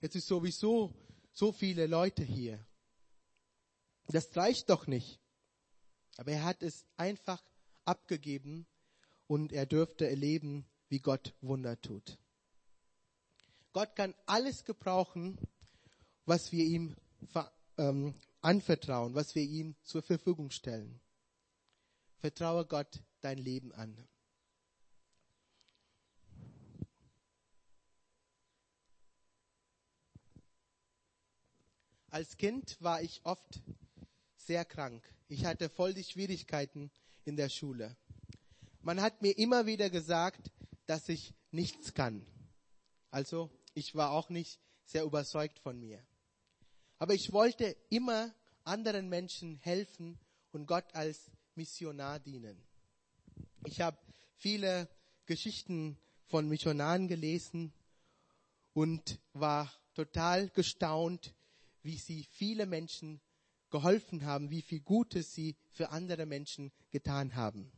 Jetzt 0.00 0.16
ist 0.16 0.28
sowieso 0.28 0.94
so 1.32 1.52
viele 1.52 1.86
Leute 1.86 2.22
hier. 2.22 2.64
Das 4.08 4.34
reicht 4.36 4.70
doch 4.70 4.86
nicht. 4.86 5.20
Aber 6.16 6.32
er 6.32 6.44
hat 6.44 6.62
es 6.62 6.86
einfach 6.96 7.42
abgegeben 7.84 8.66
und 9.26 9.52
er 9.52 9.66
dürfte 9.66 10.08
erleben, 10.08 10.66
wie 10.90 10.98
Gott 10.98 11.34
Wunder 11.40 11.80
tut. 11.80 12.18
Gott 13.72 13.94
kann 13.96 14.14
alles 14.26 14.64
gebrauchen, 14.64 15.38
was 16.26 16.52
wir 16.52 16.64
ihm 16.64 16.96
ähm, 17.78 18.14
anvertrauen, 18.42 19.14
was 19.14 19.34
wir 19.34 19.42
ihm 19.42 19.76
zur 19.82 20.02
Verfügung 20.02 20.50
stellen. 20.50 21.00
Vertraue 22.18 22.66
Gott 22.66 23.02
dein 23.20 23.38
Leben 23.38 23.72
an. 23.72 23.96
Als 32.08 32.36
Kind 32.36 32.76
war 32.80 33.00
ich 33.02 33.20
oft 33.24 33.62
sehr 34.34 34.64
krank. 34.64 35.04
Ich 35.28 35.44
hatte 35.44 35.68
voll 35.68 35.94
die 35.94 36.02
Schwierigkeiten 36.02 36.90
in 37.24 37.36
der 37.36 37.48
Schule. 37.48 37.96
Man 38.82 39.00
hat 39.00 39.22
mir 39.22 39.38
immer 39.38 39.66
wieder 39.66 39.90
gesagt, 39.90 40.50
dass 40.90 41.08
ich 41.08 41.32
nichts 41.52 41.94
kann. 41.94 42.26
Also 43.12 43.48
ich 43.74 43.94
war 43.94 44.10
auch 44.10 44.28
nicht 44.28 44.58
sehr 44.82 45.04
überzeugt 45.04 45.60
von 45.60 45.78
mir. 45.78 46.04
Aber 46.98 47.14
ich 47.14 47.30
wollte 47.30 47.76
immer 47.90 48.34
anderen 48.64 49.08
Menschen 49.08 49.54
helfen 49.58 50.18
und 50.50 50.66
Gott 50.66 50.92
als 50.92 51.30
Missionar 51.54 52.18
dienen. 52.18 52.60
Ich 53.64 53.80
habe 53.80 53.98
viele 54.34 54.88
Geschichten 55.26 55.96
von 56.26 56.48
Missionaren 56.48 57.06
gelesen 57.06 57.72
und 58.72 59.20
war 59.32 59.72
total 59.94 60.48
gestaunt, 60.48 61.36
wie 61.84 61.98
sie 61.98 62.24
viele 62.32 62.66
Menschen 62.66 63.20
geholfen 63.70 64.24
haben, 64.24 64.50
wie 64.50 64.62
viel 64.62 64.80
Gutes 64.80 65.34
sie 65.34 65.54
für 65.70 65.90
andere 65.90 66.26
Menschen 66.26 66.72
getan 66.90 67.36
haben. 67.36 67.70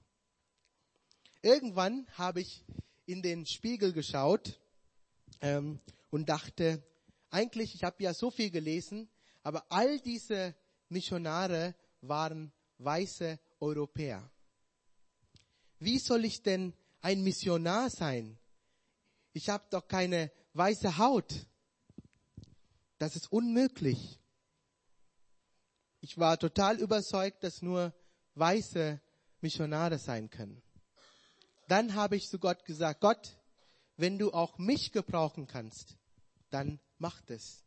Irgendwann 1.43 2.07
habe 2.17 2.41
ich 2.41 2.65
in 3.07 3.23
den 3.23 3.47
Spiegel 3.47 3.93
geschaut 3.93 4.61
ähm, 5.41 5.81
und 6.11 6.29
dachte, 6.29 6.83
eigentlich, 7.31 7.75
ich 7.75 7.85
habe 7.85 8.03
ja 8.03 8.15
so 8.15 8.31
viel 8.31 8.51
gelesen, 8.51 9.09
aber 9.43 9.65
all 9.71 9.99
diese 10.01 10.55
Missionare 10.89 11.75
waren 12.01 12.53
weiße 12.79 13.39
Europäer. 13.61 14.31
Wie 15.79 15.99
soll 15.99 16.25
ich 16.25 16.43
denn 16.43 16.75
ein 17.01 17.23
Missionar 17.23 17.91
sein? 17.91 18.39
Ich 19.33 19.49
habe 19.49 19.65
doch 19.71 19.89
keine 19.89 20.31
weiße 20.53 20.99
Haut. 20.99 21.47
Das 22.99 23.17
ist 23.17 23.33
unmöglich. 23.33 24.21
Ich 26.01 26.19
war 26.19 26.39
total 26.39 26.79
überzeugt, 26.79 27.43
dass 27.43 27.63
nur 27.63 27.93
weiße 28.35 29.01
Missionare 29.41 29.99
sein 29.99 30.31
können. 30.31 30.63
Dann 31.73 31.95
habe 31.95 32.17
ich 32.17 32.29
zu 32.29 32.39
Gott 32.39 32.67
gesagt, 32.67 33.01
Gott, 33.01 33.41
wenn 33.97 34.19
du 34.19 34.31
auch 34.33 34.59
mich 34.59 34.93
gebrauchen 34.93 35.47
kannst, 35.47 35.97
dann 36.51 36.79
mach 36.99 37.23
das. 37.23 37.65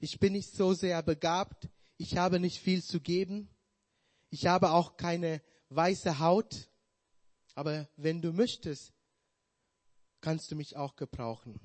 Ich 0.00 0.18
bin 0.18 0.32
nicht 0.32 0.52
so 0.56 0.74
sehr 0.74 1.00
begabt, 1.04 1.68
ich 1.98 2.16
habe 2.16 2.40
nicht 2.40 2.58
viel 2.58 2.82
zu 2.82 3.00
geben, 3.00 3.48
ich 4.30 4.48
habe 4.48 4.72
auch 4.72 4.96
keine 4.96 5.40
weiße 5.68 6.18
Haut, 6.18 6.68
aber 7.54 7.88
wenn 7.94 8.22
du 8.22 8.32
möchtest, 8.32 8.92
kannst 10.20 10.50
du 10.50 10.56
mich 10.56 10.74
auch 10.76 10.96
gebrauchen. 10.96 11.60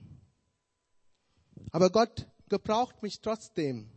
Aber 1.72 1.90
Gott 1.90 2.28
gebraucht 2.50 3.02
mich 3.02 3.20
trotzdem. 3.20 3.90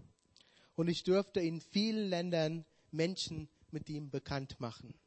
Und 0.77 0.89
ich 0.89 1.03
durfte 1.03 1.41
in 1.41 1.61
vielen 1.61 2.09
Ländern 2.09 2.65
Menschen 2.91 3.51
mit 3.71 3.91
ihm 3.91 4.09
bekannt 4.09 4.59
machen. 4.61 4.99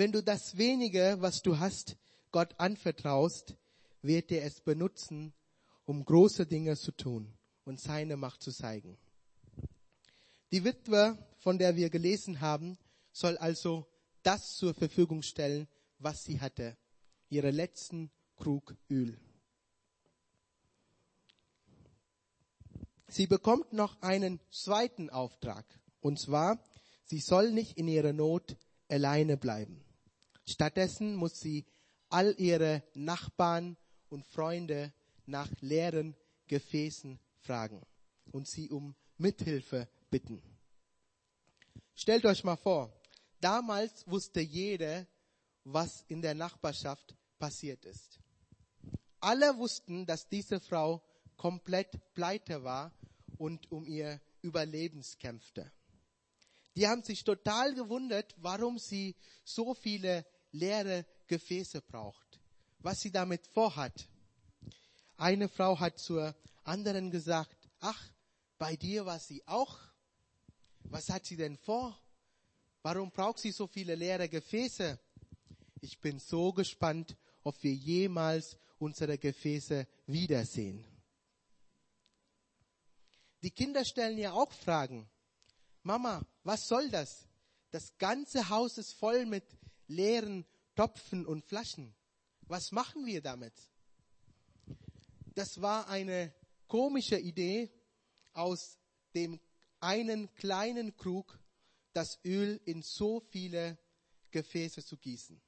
Wenn 0.00 0.12
du 0.12 0.22
das 0.22 0.56
wenige, 0.56 1.18
was 1.18 1.42
du 1.42 1.58
hast, 1.58 1.98
Gott 2.32 2.54
anvertraust, 2.56 3.54
wird 4.00 4.32
er 4.32 4.46
es 4.46 4.62
benutzen, 4.62 5.34
um 5.84 6.06
große 6.06 6.46
Dinge 6.46 6.74
zu 6.78 6.92
tun 6.92 7.36
und 7.64 7.78
seine 7.78 8.16
Macht 8.16 8.42
zu 8.42 8.50
zeigen. 8.50 8.96
Die 10.52 10.64
Witwe, 10.64 11.18
von 11.36 11.58
der 11.58 11.76
wir 11.76 11.90
gelesen 11.90 12.40
haben, 12.40 12.78
soll 13.12 13.36
also 13.36 13.86
das 14.22 14.54
zur 14.56 14.72
Verfügung 14.72 15.20
stellen, 15.20 15.68
was 15.98 16.24
sie 16.24 16.40
hatte, 16.40 16.78
ihre 17.28 17.50
letzten 17.50 18.10
Krug 18.36 18.74
Öl. 18.88 19.20
Sie 23.06 23.26
bekommt 23.26 23.74
noch 23.74 24.00
einen 24.00 24.40
zweiten 24.50 25.10
Auftrag, 25.10 25.66
und 26.00 26.18
zwar, 26.18 26.58
sie 27.04 27.20
soll 27.20 27.52
nicht 27.52 27.76
in 27.76 27.86
ihrer 27.86 28.14
Not 28.14 28.56
alleine 28.88 29.36
bleiben. 29.36 29.84
Stattdessen 30.50 31.14
muss 31.14 31.38
sie 31.40 31.64
all 32.08 32.34
ihre 32.38 32.82
Nachbarn 32.94 33.76
und 34.08 34.26
Freunde 34.26 34.92
nach 35.26 35.48
leeren 35.60 36.16
Gefäßen 36.48 37.20
fragen 37.38 37.86
und 38.32 38.48
sie 38.48 38.68
um 38.68 38.94
Mithilfe 39.16 39.88
bitten. 40.10 40.42
Stellt 41.94 42.26
euch 42.26 42.42
mal 42.42 42.56
vor, 42.56 42.92
damals 43.40 44.06
wusste 44.08 44.40
jeder, 44.40 45.06
was 45.64 46.04
in 46.08 46.20
der 46.20 46.34
Nachbarschaft 46.34 47.14
passiert 47.38 47.84
ist. 47.84 48.18
Alle 49.20 49.56
wussten, 49.58 50.06
dass 50.06 50.28
diese 50.28 50.58
Frau 50.58 51.02
komplett 51.36 52.12
pleite 52.14 52.64
war 52.64 52.92
und 53.38 53.70
um 53.70 53.86
ihr 53.86 54.20
Überlebens 54.42 55.18
kämpfte. 55.18 55.70
Die 56.76 56.88
haben 56.88 57.02
sich 57.02 57.24
total 57.24 57.74
gewundert, 57.74 58.34
warum 58.38 58.78
sie 58.78 59.14
so 59.44 59.74
viele 59.74 60.24
leere 60.52 61.06
Gefäße 61.26 61.82
braucht, 61.82 62.40
was 62.78 63.00
sie 63.00 63.10
damit 63.10 63.46
vorhat. 63.46 64.08
Eine 65.16 65.48
Frau 65.48 65.78
hat 65.78 65.98
zur 65.98 66.34
anderen 66.64 67.10
gesagt, 67.10 67.68
ach, 67.80 68.10
bei 68.58 68.76
dir 68.76 69.06
war 69.06 69.18
sie 69.18 69.46
auch. 69.46 69.78
Was 70.84 71.08
hat 71.08 71.26
sie 71.26 71.36
denn 71.36 71.56
vor? 71.56 71.98
Warum 72.82 73.10
braucht 73.10 73.38
sie 73.38 73.52
so 73.52 73.66
viele 73.66 73.94
leere 73.94 74.28
Gefäße? 74.28 74.98
Ich 75.80 76.00
bin 76.00 76.18
so 76.18 76.52
gespannt, 76.52 77.16
ob 77.42 77.62
wir 77.62 77.74
jemals 77.74 78.56
unsere 78.78 79.18
Gefäße 79.18 79.86
wiedersehen. 80.06 80.84
Die 83.42 83.50
Kinder 83.50 83.84
stellen 83.84 84.18
ja 84.18 84.32
auch 84.32 84.52
Fragen. 84.52 85.08
Mama, 85.82 86.22
was 86.44 86.66
soll 86.66 86.90
das? 86.90 87.26
Das 87.70 87.96
ganze 87.98 88.48
Haus 88.48 88.76
ist 88.78 88.92
voll 88.94 89.24
mit 89.24 89.44
leeren 89.90 90.46
Topfen 90.74 91.26
und 91.26 91.44
Flaschen. 91.44 91.94
Was 92.42 92.72
machen 92.72 93.04
wir 93.04 93.20
damit? 93.20 93.52
Das 95.34 95.60
war 95.60 95.88
eine 95.88 96.32
komische 96.66 97.18
Idee, 97.18 97.70
aus 98.32 98.78
dem 99.14 99.40
einen 99.80 100.32
kleinen 100.34 100.96
Krug 100.96 101.38
das 101.92 102.18
Öl 102.24 102.60
in 102.64 102.82
so 102.82 103.20
viele 103.20 103.78
Gefäße 104.30 104.84
zu 104.84 104.96
gießen. 104.96 105.40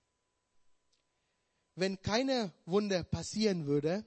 Wenn 1.74 2.02
keine 2.02 2.52
Wunder 2.66 3.04
passieren 3.04 3.66
würde, 3.66 4.04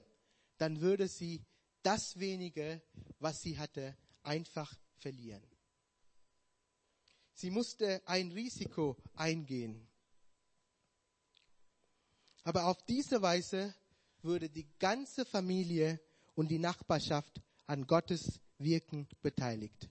dann 0.58 0.80
würde 0.80 1.08
sie 1.08 1.44
das 1.82 2.18
wenige, 2.18 2.82
was 3.18 3.40
sie 3.40 3.58
hatte, 3.58 3.96
einfach 4.22 4.72
verlieren. 4.98 5.42
Sie 7.32 7.50
musste 7.50 8.06
ein 8.06 8.32
Risiko 8.32 8.96
eingehen. 9.14 9.88
Aber 12.46 12.66
auf 12.66 12.80
diese 12.84 13.20
Weise 13.22 13.74
würde 14.22 14.48
die 14.48 14.68
ganze 14.78 15.24
Familie 15.24 16.00
und 16.36 16.48
die 16.48 16.60
Nachbarschaft 16.60 17.40
an 17.66 17.88
Gottes 17.88 18.40
Wirken 18.58 19.08
beteiligt. 19.20 19.90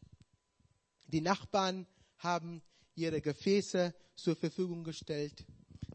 Die 1.08 1.20
Nachbarn 1.20 1.86
haben 2.20 2.62
ihre 2.96 3.20
Gefäße 3.20 3.94
zur 4.16 4.38
Verfügung 4.38 4.86
gestellt. 4.86 5.46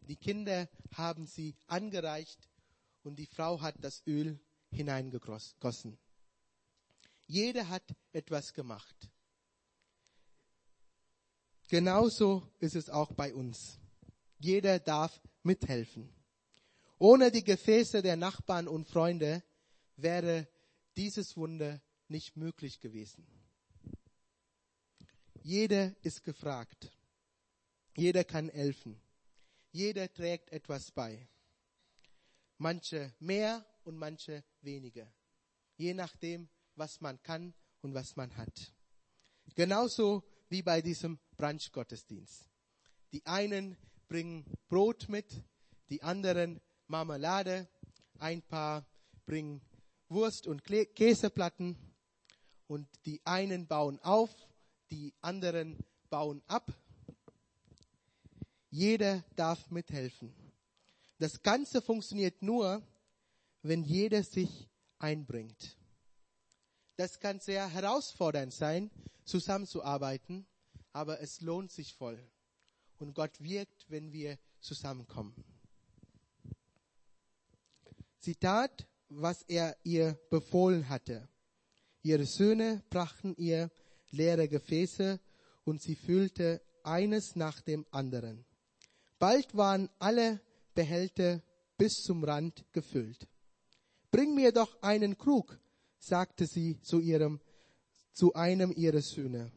Die 0.06 0.16
Kinder 0.16 0.68
haben 0.92 1.26
sie 1.26 1.56
angereicht 1.66 2.46
und 3.04 3.18
die 3.18 3.26
Frau 3.26 3.62
hat 3.62 3.76
das 3.80 4.02
Öl 4.06 4.38
hineingegossen. 4.70 5.96
Jeder 7.26 7.70
hat 7.70 7.84
etwas 8.12 8.52
gemacht. 8.52 9.08
Genauso 11.68 12.46
ist 12.58 12.76
es 12.76 12.90
auch 12.90 13.14
bei 13.14 13.32
uns. 13.32 13.78
Jeder 14.38 14.78
darf 14.78 15.22
mithelfen. 15.42 16.19
Ohne 17.02 17.30
die 17.30 17.42
Gefäße 17.42 18.02
der 18.02 18.16
Nachbarn 18.16 18.68
und 18.68 18.86
Freunde 18.86 19.42
wäre 19.96 20.46
dieses 20.98 21.34
Wunder 21.34 21.80
nicht 22.08 22.36
möglich 22.36 22.78
gewesen. 22.78 23.26
Jeder 25.42 25.94
ist 26.02 26.22
gefragt. 26.24 26.92
Jeder 27.96 28.22
kann 28.22 28.50
helfen. 28.50 29.00
Jeder 29.72 30.12
trägt 30.12 30.52
etwas 30.52 30.90
bei. 30.90 31.26
Manche 32.58 33.14
mehr 33.18 33.64
und 33.84 33.96
manche 33.96 34.44
weniger. 34.60 35.10
Je 35.78 35.94
nachdem, 35.94 36.50
was 36.74 37.00
man 37.00 37.22
kann 37.22 37.54
und 37.80 37.94
was 37.94 38.14
man 38.16 38.36
hat. 38.36 38.74
Genauso 39.54 40.22
wie 40.50 40.60
bei 40.60 40.82
diesem 40.82 41.18
Brunch-Gottesdienst. 41.38 42.46
Die 43.14 43.24
einen 43.24 43.78
bringen 44.06 44.44
Brot 44.68 45.08
mit, 45.08 45.42
die 45.88 46.02
anderen 46.02 46.60
Marmelade, 46.90 47.68
ein 48.18 48.42
paar 48.42 48.84
bringen 49.24 49.62
Wurst 50.08 50.48
und 50.48 50.64
Käseplatten 50.64 51.76
und 52.66 52.88
die 53.06 53.24
einen 53.24 53.68
bauen 53.68 54.00
auf, 54.00 54.30
die 54.90 55.14
anderen 55.20 55.78
bauen 56.10 56.42
ab. 56.48 56.72
Jeder 58.70 59.24
darf 59.36 59.70
mithelfen. 59.70 60.34
Das 61.18 61.42
Ganze 61.42 61.80
funktioniert 61.80 62.42
nur, 62.42 62.82
wenn 63.62 63.84
jeder 63.84 64.24
sich 64.24 64.68
einbringt. 64.98 65.76
Das 66.96 67.20
kann 67.20 67.38
sehr 67.38 67.68
herausfordernd 67.68 68.52
sein, 68.52 68.90
zusammenzuarbeiten, 69.24 70.44
aber 70.92 71.20
es 71.20 71.40
lohnt 71.40 71.70
sich 71.70 71.94
voll. 71.94 72.18
Und 72.98 73.14
Gott 73.14 73.40
wirkt, 73.40 73.88
wenn 73.88 74.12
wir 74.12 74.38
zusammenkommen. 74.58 75.34
Sie 78.20 78.34
tat, 78.34 78.86
was 79.08 79.42
er 79.48 79.76
ihr 79.82 80.18
befohlen 80.30 80.88
hatte. 80.88 81.28
Ihre 82.02 82.26
Söhne 82.26 82.82
brachten 82.90 83.34
ihr 83.36 83.70
leere 84.10 84.48
Gefäße 84.48 85.18
und 85.64 85.82
sie 85.82 85.96
füllte 85.96 86.62
eines 86.82 87.34
nach 87.34 87.60
dem 87.62 87.86
anderen. 87.90 88.44
Bald 89.18 89.56
waren 89.56 89.88
alle 89.98 90.40
Behälter 90.74 91.42
bis 91.76 92.02
zum 92.02 92.22
Rand 92.24 92.64
gefüllt. 92.72 93.26
Bring 94.10 94.34
mir 94.34 94.52
doch 94.52 94.82
einen 94.82 95.16
Krug, 95.16 95.58
sagte 95.98 96.46
sie 96.46 96.80
zu 96.82 97.00
ihrem, 97.00 97.40
zu 98.12 98.34
einem 98.34 98.72
ihrer 98.72 99.02
Söhne. 99.02 99.52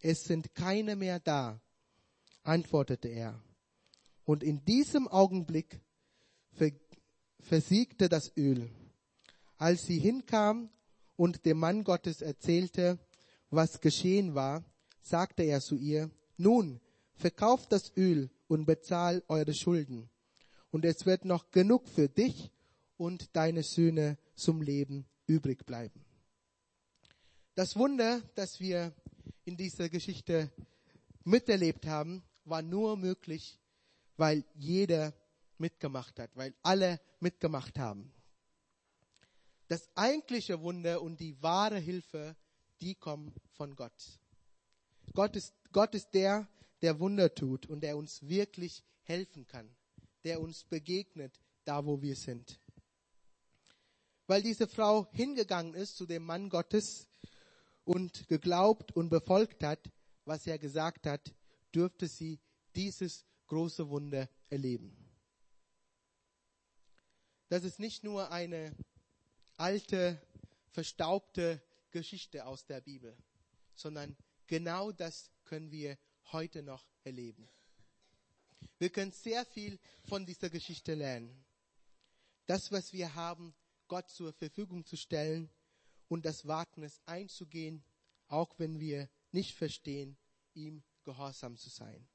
Es 0.00 0.24
sind 0.24 0.54
keine 0.54 0.96
mehr 0.96 1.20
da, 1.20 1.60
antwortete 2.42 3.08
er. 3.08 3.42
Und 4.24 4.42
in 4.42 4.64
diesem 4.64 5.08
Augenblick 5.08 5.80
versiegte 7.44 8.08
das 8.08 8.32
Öl. 8.36 8.70
Als 9.58 9.86
sie 9.86 9.98
hinkam 9.98 10.70
und 11.16 11.44
dem 11.44 11.58
Mann 11.58 11.84
Gottes 11.84 12.22
erzählte, 12.22 12.98
was 13.50 13.80
geschehen 13.80 14.34
war, 14.34 14.64
sagte 15.00 15.42
er 15.42 15.60
zu 15.60 15.76
ihr, 15.76 16.10
nun, 16.36 16.80
verkauft 17.14 17.70
das 17.70 17.92
Öl 17.96 18.30
und 18.48 18.64
bezahl 18.64 19.22
eure 19.28 19.54
Schulden. 19.54 20.10
Und 20.70 20.84
es 20.84 21.06
wird 21.06 21.24
noch 21.24 21.50
genug 21.50 21.88
für 21.88 22.08
dich 22.08 22.50
und 22.96 23.36
deine 23.36 23.62
Söhne 23.62 24.18
zum 24.34 24.60
Leben 24.62 25.06
übrig 25.26 25.64
bleiben. 25.66 26.04
Das 27.54 27.76
Wunder, 27.76 28.20
das 28.34 28.58
wir 28.58 28.92
in 29.44 29.56
dieser 29.56 29.88
Geschichte 29.88 30.50
miterlebt 31.22 31.86
haben, 31.86 32.24
war 32.44 32.62
nur 32.62 32.96
möglich, 32.96 33.60
weil 34.16 34.44
jeder 34.54 35.12
mitgemacht 35.58 36.18
hat, 36.18 36.30
weil 36.36 36.54
alle 36.62 37.00
mitgemacht 37.20 37.78
haben 37.78 38.12
das 39.68 39.88
eigentliche 39.96 40.60
Wunder 40.60 41.02
und 41.02 41.20
die 41.20 41.40
wahre 41.42 41.78
Hilfe, 41.78 42.36
die 42.80 42.94
kommen 42.94 43.34
von 43.52 43.74
Gott. 43.74 44.18
Gott 45.14 45.36
ist, 45.36 45.54
Gott 45.72 45.94
ist 45.94 46.10
der, 46.12 46.48
der 46.82 46.98
Wunder 47.00 47.34
tut 47.34 47.66
und 47.66 47.80
der 47.80 47.96
uns 47.96 48.26
wirklich 48.28 48.82
helfen 49.02 49.46
kann, 49.46 49.68
der 50.24 50.40
uns 50.40 50.64
begegnet, 50.64 51.40
da 51.64 51.84
wo 51.84 52.00
wir 52.02 52.16
sind. 52.16 52.60
Weil 54.26 54.42
diese 54.42 54.66
Frau 54.66 55.08
hingegangen 55.12 55.74
ist 55.74 55.96
zu 55.96 56.06
dem 56.06 56.24
Mann 56.24 56.48
Gottes 56.48 57.06
und 57.84 58.28
geglaubt 58.28 58.92
und 58.92 59.10
befolgt 59.10 59.62
hat, 59.62 59.90
was 60.24 60.46
er 60.46 60.58
gesagt 60.58 61.06
hat, 61.06 61.34
dürfte 61.74 62.08
sie 62.08 62.38
dieses 62.74 63.24
große 63.46 63.88
Wunder 63.88 64.28
erleben. 64.48 65.03
Das 67.54 67.62
ist 67.62 67.78
nicht 67.78 68.02
nur 68.02 68.32
eine 68.32 68.74
alte, 69.58 70.20
verstaubte 70.72 71.62
Geschichte 71.92 72.46
aus 72.46 72.66
der 72.66 72.80
Bibel, 72.80 73.16
sondern 73.76 74.16
Genau 74.48 74.90
das 74.90 75.30
können 75.44 75.70
wir 75.70 75.96
heute 76.32 76.64
noch 76.64 76.84
erleben. 77.04 77.48
Wir 78.78 78.90
können 78.90 79.12
sehr 79.12 79.46
viel 79.46 79.78
von 80.02 80.26
dieser 80.26 80.50
Geschichte 80.50 80.94
lernen. 80.94 81.44
Das, 82.46 82.72
was 82.72 82.92
wir 82.92 83.14
haben, 83.14 83.54
Gott 83.86 84.10
zur 84.10 84.32
Verfügung 84.32 84.84
zu 84.84 84.96
stellen 84.96 85.48
und 86.08 86.26
das 86.26 86.48
Wagnis 86.48 87.00
einzugehen, 87.06 87.84
auch 88.26 88.58
wenn 88.58 88.80
wir 88.80 89.08
nicht 89.30 89.54
verstehen, 89.54 90.16
ihm 90.54 90.82
gehorsam 91.04 91.56
zu 91.56 91.70
sein. 91.70 92.08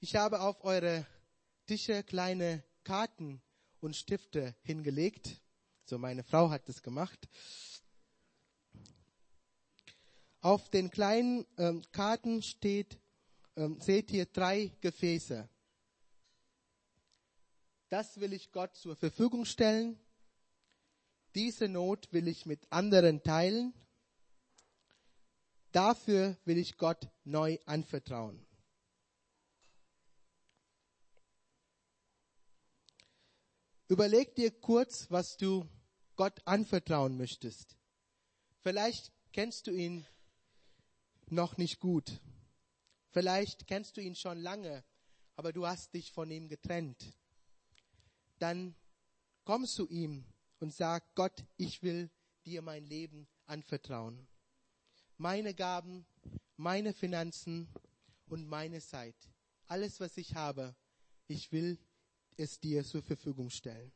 Ich 0.00 0.16
habe 0.16 0.42
auf 0.42 0.62
eure 0.62 1.06
Tische 1.64 2.04
kleine 2.04 2.62
Karten 2.86 3.42
und 3.80 3.96
Stifte 3.96 4.54
hingelegt. 4.62 5.42
So 5.86 5.98
meine 5.98 6.22
Frau 6.22 6.50
hat 6.50 6.68
das 6.68 6.84
gemacht. 6.84 7.28
Auf 10.40 10.70
den 10.70 10.92
kleinen 10.92 11.44
ähm, 11.58 11.82
Karten 11.90 12.42
steht, 12.42 12.96
ähm, 13.56 13.80
seht 13.80 14.12
ihr 14.12 14.26
drei 14.26 14.70
Gefäße. 14.80 15.48
Das 17.88 18.20
will 18.20 18.32
ich 18.32 18.52
Gott 18.52 18.76
zur 18.76 18.94
Verfügung 18.94 19.44
stellen. 19.46 19.98
Diese 21.34 21.66
Not 21.66 22.12
will 22.12 22.28
ich 22.28 22.46
mit 22.46 22.70
anderen 22.70 23.20
teilen. 23.24 23.74
Dafür 25.72 26.36
will 26.44 26.58
ich 26.58 26.76
Gott 26.76 27.08
neu 27.24 27.58
anvertrauen. 27.66 28.45
Überleg 33.88 34.34
dir 34.34 34.50
kurz, 34.50 35.08
was 35.10 35.36
du 35.36 35.64
Gott 36.16 36.40
anvertrauen 36.44 37.16
möchtest. 37.16 37.76
Vielleicht 38.62 39.12
kennst 39.32 39.68
du 39.68 39.70
ihn 39.70 40.04
noch 41.28 41.56
nicht 41.56 41.78
gut. 41.78 42.20
Vielleicht 43.10 43.68
kennst 43.68 43.96
du 43.96 44.00
ihn 44.00 44.16
schon 44.16 44.38
lange, 44.38 44.82
aber 45.36 45.52
du 45.52 45.68
hast 45.68 45.94
dich 45.94 46.10
von 46.10 46.30
ihm 46.32 46.48
getrennt. 46.48 47.16
Dann 48.40 48.74
kommst 49.44 49.74
zu 49.76 49.88
ihm 49.88 50.24
und 50.58 50.74
sag, 50.74 51.14
Gott, 51.14 51.44
ich 51.56 51.84
will 51.84 52.10
dir 52.44 52.62
mein 52.62 52.84
Leben 52.84 53.28
anvertrauen. 53.46 54.26
Meine 55.16 55.54
Gaben, 55.54 56.06
meine 56.56 56.92
Finanzen 56.92 57.68
und 58.26 58.48
meine 58.48 58.80
Zeit. 58.80 59.16
Alles, 59.66 60.00
was 60.00 60.16
ich 60.16 60.34
habe, 60.34 60.74
ich 61.28 61.52
will 61.52 61.78
es 62.36 62.60
dir 62.60 62.84
zur 62.84 63.02
Verfügung 63.02 63.50
stellen. 63.50 63.92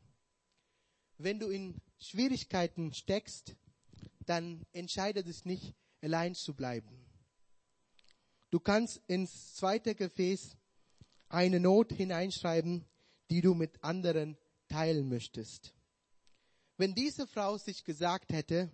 Wenn 1.18 1.38
du 1.38 1.48
in 1.48 1.81
Schwierigkeiten 1.98 2.94
steckst, 2.94 3.55
dann 4.26 4.64
entscheide 4.72 5.22
dich 5.22 5.44
nicht, 5.44 5.74
allein 6.03 6.35
zu 6.35 6.55
bleiben. 6.55 7.05
Du 8.50 8.59
kannst 8.59 9.00
ins 9.07 9.55
zweite 9.55 9.94
Gefäß 9.94 10.57
eine 11.29 11.61
Not 11.61 11.92
hineinschreiben, 11.92 12.85
die 13.31 13.40
du 13.40 13.55
mit 13.55 13.83
anderen 13.85 14.37
teilen 14.68 15.09
möchtest. 15.09 15.72
Wenn 16.76 16.94
diese 16.94 17.26
Frau 17.26 17.59
sich 17.59 17.85
gesagt 17.85 18.33
hätte, 18.33 18.70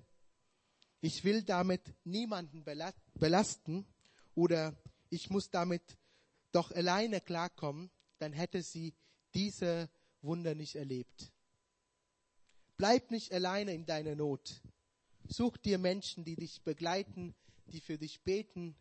ich 1.01 1.25
will 1.25 1.43
damit 1.43 1.83
niemanden 2.05 2.65
belasten 3.15 3.87
oder 4.35 4.75
ich 5.11 5.29
muss 5.31 5.51
damit 5.51 5.83
doch 6.53 6.71
alleine 6.71 7.21
klarkommen, 7.21 7.91
dann 8.19 8.33
hätte 8.33 8.63
sie 8.63 8.95
diese 9.37 9.91
Wunder 10.23 10.55
nicht 10.55 10.77
erlebt. 10.77 11.31
Bleib 12.79 13.11
nicht 13.11 13.33
alleine 13.33 13.75
in 13.75 13.85
deiner 13.85 14.15
Not. 14.15 14.63
Such 15.29 15.59
dir 15.59 15.77
Menschen, 15.77 16.25
die 16.25 16.37
dich 16.37 16.63
begleiten, 16.63 17.35
die 17.67 17.81
für 17.81 17.99
dich 17.99 18.23
beten, 18.23 18.77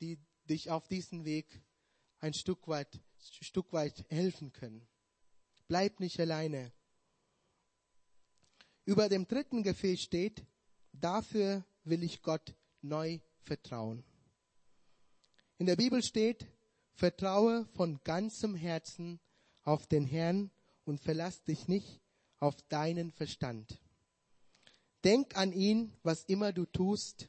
die 0.00 0.18
dich 0.48 0.70
auf 0.70 0.88
diesem 0.88 1.24
Weg 1.24 1.62
ein 2.18 2.34
Stück 2.34 2.66
weit, 2.66 3.00
Stück 3.40 3.72
weit 3.72 4.04
helfen 4.08 4.52
können. 4.52 4.84
Bleib 5.68 6.00
nicht 6.00 6.18
alleine. 6.18 6.72
Über 8.84 9.08
dem 9.08 9.28
dritten 9.28 9.62
Gefäß 9.62 10.00
steht, 10.00 10.44
dafür 10.92 11.64
will 11.84 12.02
ich 12.02 12.20
Gott 12.20 12.56
neu 12.82 13.20
vertrauen. 13.42 14.04
In 15.58 15.66
der 15.66 15.76
Bibel 15.76 16.02
steht, 16.02 16.46
vertraue 16.94 17.66
von 17.74 18.02
ganzem 18.02 18.56
Herzen 18.56 19.20
auf 19.64 19.86
den 19.86 20.04
Herrn 20.04 20.50
und 20.84 21.00
verlass 21.00 21.42
dich 21.42 21.68
nicht 21.68 22.00
auf 22.38 22.60
deinen 22.68 23.10
Verstand. 23.10 23.80
Denk 25.02 25.36
an 25.36 25.52
ihn, 25.52 25.92
was 26.02 26.24
immer 26.24 26.52
du 26.52 26.64
tust, 26.66 27.28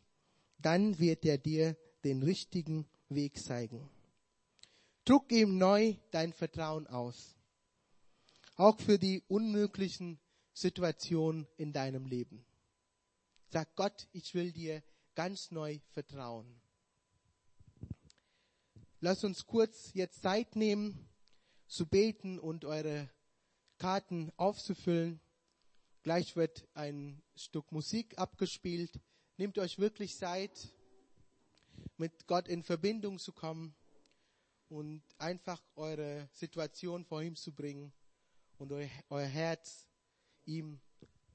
dann 0.60 1.00
wird 1.00 1.26
er 1.26 1.38
dir 1.38 1.78
den 2.04 2.24
richtigen 2.24 2.88
Weg 3.10 3.42
zeigen. 3.42 3.90
Druck 5.04 5.32
ihm 5.32 5.58
neu 5.58 5.96
dein 6.12 6.34
Vertrauen 6.34 6.88
aus. 6.88 7.36
Auch 8.56 8.80
für 8.80 8.98
die 8.98 9.22
unmöglichen 9.28 10.20
Situationen 10.54 11.48
in 11.58 11.74
deinem 11.74 12.06
Leben. 12.06 12.46
Sag 13.52 13.76
Gott, 13.76 14.08
ich 14.14 14.34
will 14.34 14.52
dir 14.52 14.82
ganz 15.14 15.52
neu 15.52 15.80
vertrauen. 15.94 16.62
Lass 19.02 19.24
uns 19.24 19.46
kurz 19.46 19.94
jetzt 19.94 20.22
Zeit 20.22 20.56
nehmen, 20.56 21.08
zu 21.68 21.86
beten 21.86 22.40
und 22.40 22.66
eure 22.66 23.10
Karten 23.78 24.32
aufzufüllen. 24.38 25.20
Gleich 26.04 26.36
wird 26.36 26.68
ein 26.74 27.22
Stück 27.36 27.72
Musik 27.72 28.18
abgespielt. 28.18 29.00
Nehmt 29.38 29.58
euch 29.58 29.80
wirklich 29.80 30.16
Zeit, 30.16 30.72
mit 31.98 32.28
Gott 32.28 32.48
in 32.48 32.64
Verbindung 32.64 33.20
zu 33.20 33.32
kommen 33.32 33.76
und 34.70 35.04
einfach 35.18 35.62
eure 35.76 36.30
Situation 36.32 37.06
vor 37.06 37.22
ihm 37.22 37.36
zu 37.36 37.52
bringen 37.52 37.92
und 38.58 38.72
euer, 38.72 38.90
euer 39.10 39.28
Herz 39.28 39.88
ihm 40.46 40.80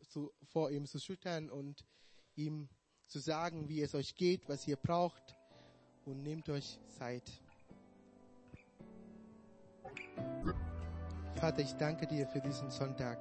zu, 0.08 0.32
vor 0.44 0.70
ihm 0.70 0.86
zu 0.86 0.98
schüttern 0.98 1.50
und 1.50 1.86
ihm 2.36 2.68
zu 3.06 3.18
sagen, 3.18 3.68
wie 3.68 3.82
es 3.82 3.94
euch 3.94 4.14
geht, 4.14 4.48
was 4.48 4.66
ihr 4.66 4.76
braucht 4.76 5.36
und 6.04 6.22
nehmt 6.22 6.48
euch 6.48 6.78
Zeit. 6.88 7.30
Vater, 11.34 11.60
ich 11.60 11.72
danke 11.74 12.06
dir 12.06 12.26
für 12.26 12.40
diesen 12.40 12.70
Sonntag. 12.70 13.18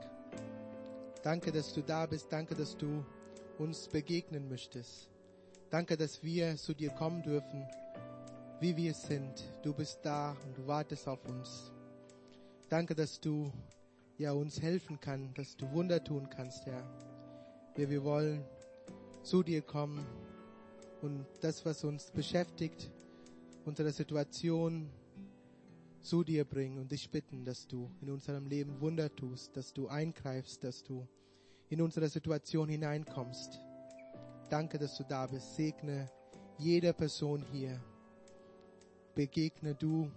Danke, 1.23 1.51
dass 1.51 1.73
du 1.73 1.81
da 1.81 2.05
bist. 2.05 2.31
Danke, 2.31 2.55
dass 2.55 2.75
du 2.77 3.05
uns 3.57 3.87
begegnen 3.87 4.49
möchtest. 4.49 5.09
Danke, 5.69 5.97
dass 5.97 6.23
wir 6.23 6.55
zu 6.57 6.73
dir 6.73 6.89
kommen 6.89 7.21
dürfen, 7.21 7.67
wie 8.59 8.75
wir 8.75 8.93
sind. 8.93 9.43
Du 9.61 9.73
bist 9.73 9.99
da 10.03 10.35
und 10.45 10.57
du 10.57 10.67
wartest 10.67 11.07
auf 11.07 11.23
uns. 11.25 11.71
Danke, 12.69 12.95
dass 12.95 13.19
du 13.19 13.51
ja 14.17 14.31
uns 14.31 14.61
helfen 14.61 14.99
kannst, 14.99 15.37
dass 15.37 15.55
du 15.55 15.71
Wunder 15.71 16.03
tun 16.03 16.29
kannst, 16.29 16.65
Herr. 16.65 16.83
Wir, 17.75 17.89
wir 17.89 18.03
wollen 18.03 18.43
zu 19.23 19.43
dir 19.43 19.61
kommen 19.61 20.05
und 21.01 21.25
das, 21.41 21.65
was 21.65 21.83
uns 21.83 22.11
beschäftigt, 22.11 22.91
unsere 23.65 23.91
Situation, 23.91 24.89
zu 26.01 26.23
dir 26.23 26.45
bringen 26.45 26.77
und 26.77 26.91
dich 26.91 27.09
bitten, 27.09 27.45
dass 27.45 27.67
du 27.67 27.89
in 28.01 28.09
unserem 28.09 28.47
Leben 28.47 28.79
Wunder 28.81 29.13
tust, 29.13 29.55
dass 29.55 29.73
du 29.73 29.87
eingreifst, 29.87 30.63
dass 30.63 30.83
du 30.83 31.07
in 31.69 31.81
unsere 31.81 32.07
Situation 32.09 32.69
hineinkommst. 32.69 33.59
Danke, 34.49 34.77
dass 34.77 34.97
du 34.97 35.03
da 35.03 35.27
bist. 35.27 35.55
Segne 35.55 36.09
jede 36.57 36.93
Person 36.93 37.43
hier. 37.51 37.79
Begegne 39.15 39.75
du 39.75 40.09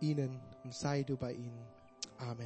ihnen 0.00 0.40
und 0.64 0.74
sei 0.74 1.02
du 1.02 1.16
bei 1.16 1.32
ihnen. 1.32 1.66
Amen. 2.18 2.44